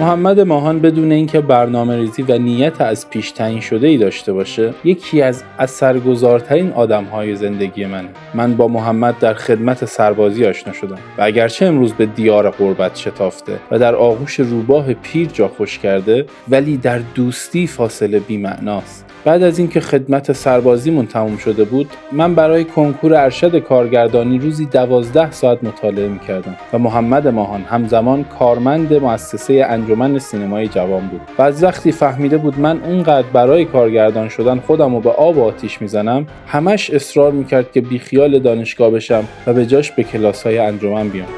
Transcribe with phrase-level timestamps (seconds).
[0.00, 4.74] محمد ماهان بدون اینکه برنامه ریزی و نیت از پیش تعیین شده ای داشته باشه
[4.84, 8.08] یکی از اثرگذارترین آدم های زندگی منه.
[8.34, 13.58] من با محمد در خدمت سربازی آشنا شدم و اگرچه امروز به دیار قربت شتافته
[13.70, 19.09] و در آغوش روباه پیر جا خوش کرده ولی در دوستی فاصله بیمعناست.
[19.24, 25.30] بعد از اینکه خدمت سربازیمون تموم شده بود من برای کنکور ارشد کارگردانی روزی دوازده
[25.30, 31.20] ساعت مطالعه می‌کردم و محمد ماهان همزمان کارمند مؤسسه انجمن سینمای جوان بود.
[31.38, 35.44] و از وقتی فهمیده بود من اونقدر برای کارگردان شدن خودم رو به آب و
[35.44, 40.58] آتیش می‌زنم همش اصرار می‌کرد که بیخیال دانشگاه بشم و به جاش به کلاس های
[40.58, 41.28] انجمن بیام.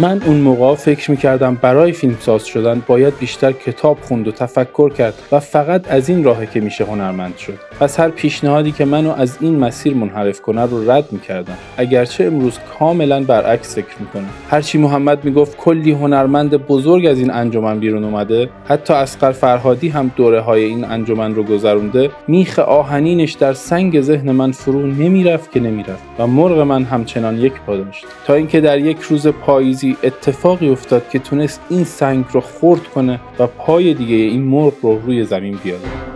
[0.00, 5.14] من اون موقع فکر می‌کردم برای فیلمساز شدن باید بیشتر کتاب خوند و تفکر کرد
[5.32, 7.58] و فقط از این راهه که میشه هنرمند شد.
[7.80, 11.58] پس هر پیشنهادی که منو از این مسیر منحرف کنه رو رد می‌کردم.
[11.76, 14.30] اگرچه امروز کاملا برعکس فکر می‌کنم.
[14.50, 18.48] هرچی محمد می‌گفت کلی هنرمند بزرگ از این انجمن بیرون اومده.
[18.68, 22.10] حتی اسقر فرهادی هم دوره های این انجمن رو گذرونده.
[22.28, 27.52] میخ آهنینش در سنگ ذهن من فرو نمی‌رفت که نمی‌رفت و مرغ من همچنان یک
[27.66, 28.04] پا داشت.
[28.26, 33.20] تا اینکه در یک روز پاییزی اتفاقی افتاد که تونست این سنگ رو خورد کنه
[33.38, 36.09] و پای دیگه این مرغ رو روی زمین بیاره.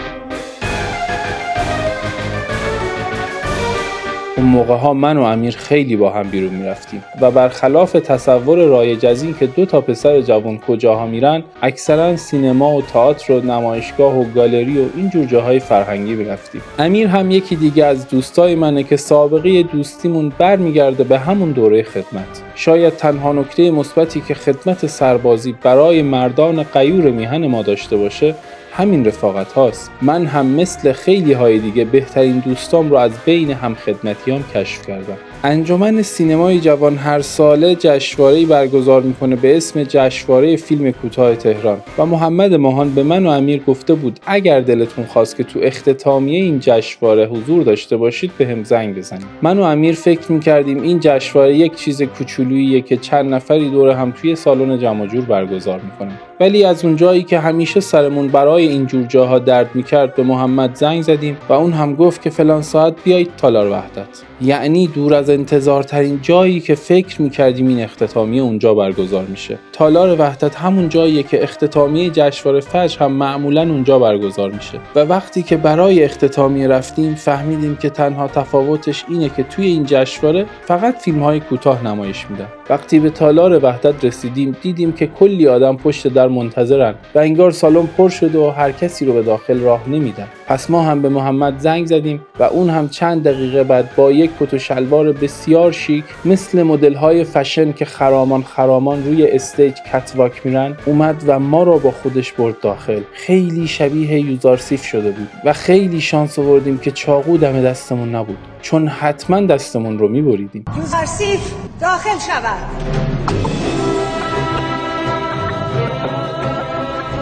[4.45, 9.07] اون موقع ها من و امیر خیلی با هم بیرون می‌رفتیم و برخلاف تصور رایج
[9.07, 14.19] از این که دو تا پسر جوان کجاها میرن اکثرا سینما و تئاتر و نمایشگاه
[14.19, 16.61] و گالری و این جور جاهای فرهنگی می‌رفتیم.
[16.79, 22.43] امیر هم یکی دیگه از دوستای منه که سابقه دوستیمون برمیگرده به همون دوره خدمت.
[22.55, 28.35] شاید تنها نکته مثبتی که خدمت سربازی برای مردان قیور میهن ما داشته باشه
[28.77, 29.91] همین رفاقت هاست.
[30.03, 35.17] من هم مثل خیلی های دیگه بهترین دوستام رو از بین هم خدمتیام کشف کردم.
[35.47, 41.79] انجمن سینمای جوان هر ساله جشنواره‌ای برگزار می‌کنه به اسم جشنواره فیلم کوتاه تهران.
[41.99, 46.43] و محمد ماهان به من و امیر گفته بود اگر دلتون خواست که تو اختتامیه
[46.43, 49.27] این جشنواره حضور داشته باشید به هم زنگ بزنید.
[49.43, 54.11] من و امیر فکر می‌کردیم این جشنواره یک چیز کوچولوییه که چند نفری دور هم
[54.11, 56.19] توی سالن جمع جور برگزار می‌کنن.
[56.41, 60.75] ولی از اون جایی که همیشه سرمون برای این جور جاها درد می‌کرد به محمد
[60.75, 64.23] زنگ زدیم و اون هم گفت که فلان ساعت بیایید تالار وحدت.
[64.43, 69.59] یعنی دور از انتظارترین جایی که فکر می‌کردیم این اختتامیه اونجا برگزار میشه.
[69.73, 74.81] تالار وحدت همون جاییه که اختتامیه جشنواره فجر هم معمولا اونجا برگزار میشه.
[74.95, 80.47] و وقتی که برای اختتامیه رفتیم فهمیدیم که تنها تفاوتش اینه که توی این جشنواره
[80.65, 82.49] فقط فیلم های کوتاه نمایش میدن.
[82.71, 87.87] وقتی به تالار وحدت رسیدیم دیدیم که کلی آدم پشت در منتظرن و انگار سالن
[87.87, 90.29] پر شده و هر کسی رو به داخل راه نمیدن.
[90.47, 94.31] پس ما هم به محمد زنگ زدیم و اون هم چند دقیقه بعد با یک
[94.41, 100.47] کت و شلوار بسیار شیک مثل مدل های فشن که خرامان خرامان روی استیج کتواک
[100.47, 103.03] میرن اومد و ما رو با خودش برد داخل.
[103.13, 108.39] خیلی شبیه یوزارسیف شده بود و خیلی شانس آوردیم که چاقو دم دستمون نبود.
[108.63, 110.65] چون حتما دستمون رو میبریدیم.
[110.77, 112.85] یوزارسیف داخل شود.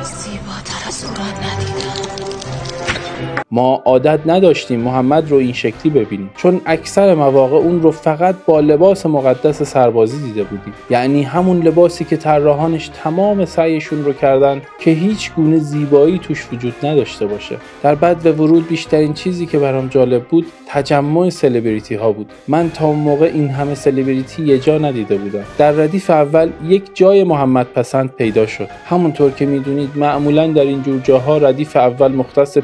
[0.02, 1.91] زیباتر از او را ندیدم.
[3.54, 6.30] ما عادت نداشتیم محمد رو این شکلی ببینیم.
[6.36, 10.74] چون اکثر مواقع اون رو فقط با لباس مقدس سربازی دیده بودیم.
[10.90, 16.74] یعنی همون لباسی که طراحانش تمام سعیشون رو کردن که هیچ گونه زیبایی توش وجود
[16.82, 17.56] نداشته باشه.
[17.82, 22.30] در بعد به ورود بیشترین چیزی که برام جالب بود تجمع سلبریتی ها بود.
[22.48, 25.44] من تا اون موقع این همه سلبریتی یه جا ندیده بودم.
[25.58, 28.68] در ردیف اول یک جای محمد پسند پیدا شد.
[28.86, 32.58] همونطور که می‌دونید معمولا در این جور جاها ردیف اول مختص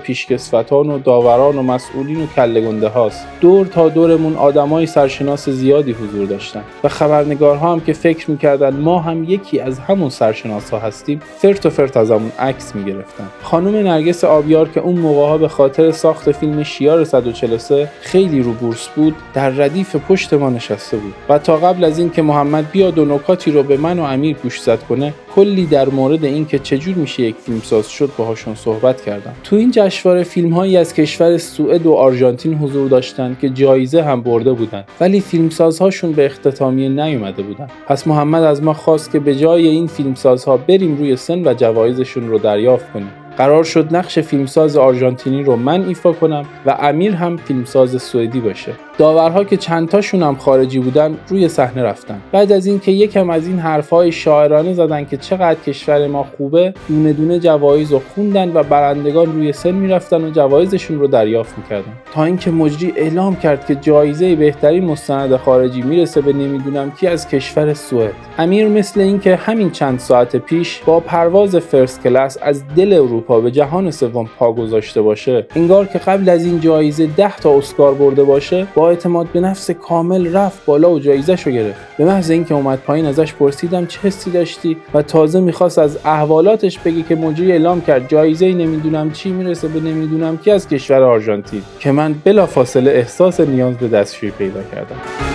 [0.79, 3.27] پیشکسوتان و داوران و مسئولین و کلهگنده هاست.
[3.41, 6.63] دور تا دورمون آدمای سرشناس زیادی حضور داشتن.
[6.85, 11.67] و خبرنگارها هم که فکر می‌کردن ما هم یکی از همون سرشناس ها هستیم فرت
[11.67, 13.29] و فرت ازمون عکس می‌گرفتن.
[13.43, 18.53] خانم نرگس آبیار که اون موقع ها به خاطر ساخت فیلم شیار 143 خیلی رو
[18.53, 21.15] بورس بود در ردیف پشت ما نشسته بود.
[21.29, 24.83] و تا قبل از اینکه محمد بیاد و نکاتی رو به من و امیر گوشزد
[24.89, 29.35] کنه کلی در مورد اینکه چجور میشه یک فیلمساز شد باهاشون صحبت کردم.
[29.45, 34.23] تو این جشنواره فیلم هایی از کشور سوئد و آرژانتین حضور داشتند که جایزه هم
[34.23, 37.67] برده بودند ولی فیلمسازهاشون به اختتامیه نیومده بودن.
[37.87, 42.29] پس محمد از ما خواست که به جای این فیلمسازها بریم روی سن و جوایزشون
[42.29, 43.11] رو دریافت کنیم.
[43.39, 48.73] قرار شد نقش فیلمساز آرژانتینی رو من ایفا کنم و امیر هم فیلمساز سوئدی باشه.
[48.99, 52.21] داورها که چندتاشون هم خارجی بودن روی صحنه رفتن.
[52.33, 57.13] بعد از اینکه یکم از این حرفهای شاعرانه زدن که چقدر کشور ما خوبه دونه
[57.13, 61.93] دونه جوایز رو خوندن و برندگان روی سن می‌رفتن و جوایزشون رو دریافت می‌کردن.
[62.15, 67.29] تا اینکه مجری اعلام کرد که جایزه بهترین مستند خارجی می‌رسه به نمی‌دونم کی از
[67.29, 68.13] کشور سوئد.
[68.39, 73.51] امیر مثل اینکه همین چند ساعت پیش با پرواز فرست کلاس از دل اروپا به
[73.51, 75.47] جهان سوم پا گذاشته باشه.
[75.57, 79.71] انگار که قبل از این جایزه 10 تا اسکار برده باشه با اعتماد به نفس
[79.71, 81.81] کامل رفت بالا و جایزه شو گرفت.
[81.99, 86.79] به محض اینکه اومد پایین ازش پرسیدم چه حسی داشتی و تازه می‌خواست از احوالاتش
[86.79, 91.63] بگه که مجری اعلام کرد جایزه نمی‌دونم چی می‌رسه به نمی‌دونم کی از کشور آرژانتین.
[91.81, 95.28] که من بلافاصله احساس نیاز به دستشویی پیدا کردم.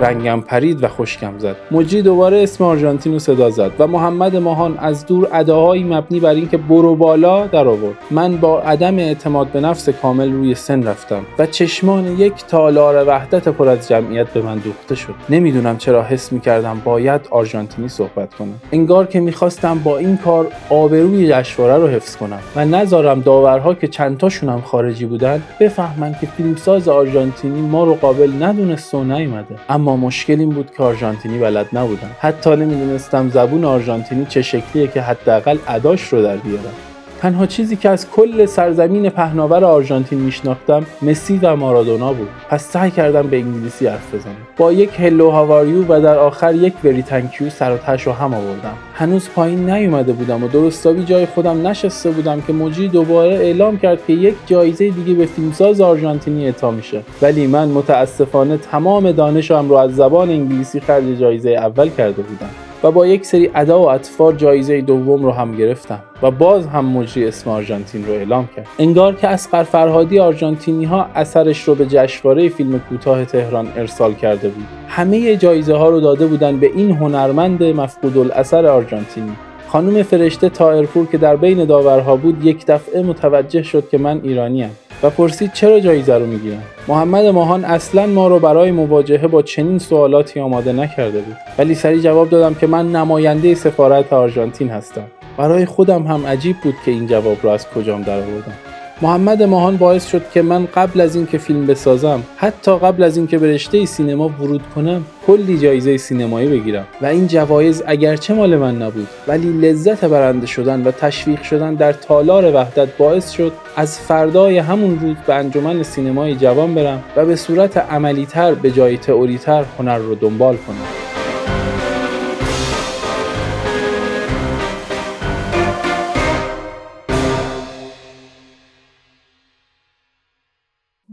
[0.00, 1.56] رنگم پرید و خشکم زد.
[1.70, 6.34] مجری دوباره اسم آرژانتین رو صدا زد و محمد ماهان از دور اداهایی مبنی بر
[6.34, 7.96] اینکه برو بالا در آورد.
[8.10, 13.48] من با عدم اعتماد به نفس کامل روی سن رفتم و چشمان یک تالار وحدت
[13.48, 15.14] پر از جمعیت به من دوخته شد.
[15.30, 21.28] نمی‌دونم چرا حس می‌کردم باید آرژانتینی صحبت کنم انگار که می‌خواستم با این کار آبروی
[21.28, 26.88] جشنواره رو حفظ کنم و نذارم داورها که چندتاشون هم خارجی بودن بفهمن که فیلمساز
[26.88, 29.54] آرژانتینی ما رو قابل ندونست و نیومده.
[29.68, 32.10] اما مشکل این بود که آرژانتینی بلد نبودم.
[32.20, 36.74] حتی نمی‌دونستم زبون آرژانتینی چه شکلیه که حداقل اداش رو در بیارم.
[37.20, 42.28] تنها چیزی که از کل سرزمین پهناور آرژانتین میشناختم مسی و مارادونا بود.
[42.48, 44.36] پس سعی کردم به انگلیسی حرف بزنم.
[44.56, 48.74] با یک هلو هاواریو و در آخر یک وری تنکیو سر و رو هم آوردم.
[48.94, 54.06] هنوز پایین نیومده بودم و درستابی جای خودم نشسته بودم که مجری دوباره اعلام کرد
[54.06, 57.02] که یک جایزه دیگه به فیلمساز آرژانتینی اعطا میشه.
[57.22, 62.65] ولی من متاسفانه تمام دانشم رو از زبان انگلیسی خرج جایزه اول کرده بودم.
[62.82, 66.84] و با یک سری ادا و اطفار جایزه دوم رو هم گرفتم و باز هم
[66.84, 68.66] مجری اسم آرژانتین رو اعلام کرد.
[68.78, 74.48] انگار که اسقر فرهادی آرژانتینی ها اثرش رو به جشنواره فیلم کوتاه تهران ارسال کرده
[74.48, 74.64] بود.
[74.88, 79.32] همه جایزه ها رو داده بودن به این هنرمند مفقود الاثر آرژانتینی.
[79.68, 84.70] خانم فرشته تایرپور که در بین داورها بود یک دفعه متوجه شد که من ایرانیم.
[85.02, 89.78] و پرسید چرا جایزه رو می‌گیرم؟ محمد ماهان اصلا ما رو برای مواجهه با چنین
[89.78, 91.36] سوالاتی آماده نکرده بود.
[91.58, 95.06] ولی سریع جواب دادم که من نماینده سفارت آرژانتین هستم.
[95.36, 98.54] برای خودم هم عجیب بود که این جواب رو از کجام درآوردم.
[99.02, 103.38] محمد ماهان باعث شد که من قبل از اینکه فیلم بسازم حتی قبل از اینکه
[103.38, 106.86] به رشته سینما ورود کنم کلی جایزه سینمایی بگیرم.
[107.00, 111.92] و این جوایز اگرچه مال من نبود ولی لذت برنده شدن و تشویق شدن در
[111.92, 117.36] تالار وحدت باعث شد از فردای همون روز به انجمن سینمای جوان برم و به
[117.36, 121.05] صورت عملیتر به جای تئوریتر هنر رو دنبال کنم.